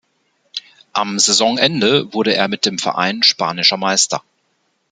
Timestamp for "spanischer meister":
3.21-4.23